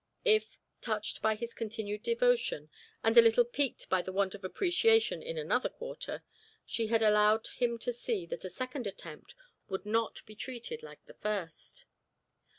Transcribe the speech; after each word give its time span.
If, 0.25 0.57
touched 0.81 1.21
by 1.21 1.35
his 1.35 1.53
continued 1.53 2.01
devotion, 2.01 2.71
and 3.03 3.15
a 3.15 3.21
little 3.21 3.43
piqued 3.45 3.87
by 3.87 4.01
the 4.01 4.11
want 4.11 4.33
of 4.33 4.43
appreciation 4.43 5.21
in 5.21 5.37
another 5.37 5.69
quarter, 5.69 6.23
she 6.65 6.87
had 6.87 7.03
allowed 7.03 7.49
him 7.49 7.77
to 7.77 7.93
see 7.93 8.25
that 8.25 8.43
a 8.43 8.49
second 8.49 8.87
attempt 8.87 9.35
would 9.69 9.85
not 9.85 10.25
be 10.25 10.33
treated 10.33 10.81
like 10.81 11.05
the 11.05 11.13
first? 11.13 11.85